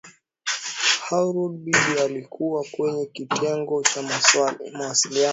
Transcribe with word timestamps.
harold 1.07 1.55
bibi 1.63 1.99
alikuwa 2.03 2.65
kwenye 2.73 3.05
kitengo 3.05 3.83
cha 3.83 4.01
mawasiliano 4.73 5.29